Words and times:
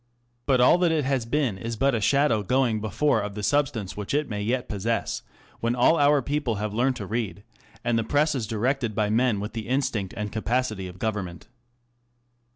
But 0.47 0.59
all 0.59 0.79
that 0.79 0.91
it 0.91 1.05
has 1.05 1.27
been 1.27 1.59
is 1.59 1.75
but 1.75 1.93
a 1.93 2.01
shadow 2.01 2.41
going 2.41 2.81
before 2.81 3.21
of 3.21 3.35
the 3.35 3.43
substance 3.43 3.95
which 3.95 4.15
it 4.15 4.27
may 4.27 4.41
yet 4.41 4.67
possess, 4.67 5.21
when 5.59 5.75
all 5.75 5.97
bur 5.97 6.23
people 6.23 6.55
have 6.55 6.73
learned 6.73 6.95
to 6.95 7.05
read, 7.05 7.43
and 7.83 7.99
the 7.99 8.03
Press 8.03 8.33
is 8.33 8.47
directed 8.47 8.95
by 8.95 9.11
men 9.11 9.39
with 9.39 9.53
the 9.53 9.67
instinct 9.67 10.15
and 10.17 10.31
capacity 10.31 10.87
of 10.87 10.97
government 10.97 11.41
W. 11.41 11.53